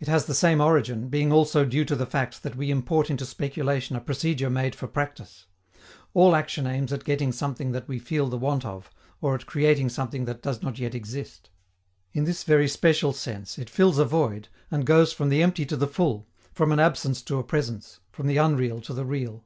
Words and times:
It 0.00 0.08
has 0.08 0.24
the 0.24 0.34
same 0.34 0.60
origin, 0.60 1.08
being 1.08 1.30
also 1.30 1.64
due 1.64 1.84
to 1.84 1.94
the 1.94 2.04
fact 2.04 2.42
that 2.42 2.56
we 2.56 2.72
import 2.72 3.08
into 3.08 3.24
speculation 3.24 3.94
a 3.94 4.00
procedure 4.00 4.50
made 4.50 4.74
for 4.74 4.88
practice. 4.88 5.46
All 6.12 6.34
action 6.34 6.66
aims 6.66 6.92
at 6.92 7.04
getting 7.04 7.30
something 7.30 7.70
that 7.70 7.86
we 7.86 8.00
feel 8.00 8.26
the 8.26 8.36
want 8.36 8.64
of, 8.64 8.90
or 9.20 9.32
at 9.36 9.46
creating 9.46 9.88
something 9.88 10.24
that 10.24 10.42
does 10.42 10.60
not 10.60 10.80
yet 10.80 10.96
exist. 10.96 11.50
In 12.12 12.24
this 12.24 12.42
very 12.42 12.66
special 12.66 13.12
sense, 13.12 13.58
it 13.58 13.70
fills 13.70 13.98
a 13.98 14.04
void, 14.04 14.48
and 14.72 14.84
goes 14.84 15.12
from 15.12 15.28
the 15.28 15.40
empty 15.40 15.64
to 15.66 15.76
the 15.76 15.86
full, 15.86 16.26
from 16.52 16.72
an 16.72 16.80
absence 16.80 17.22
to 17.22 17.38
a 17.38 17.44
presence, 17.44 18.00
from 18.10 18.26
the 18.26 18.38
unreal 18.38 18.80
to 18.80 18.92
the 18.92 19.04
real. 19.04 19.44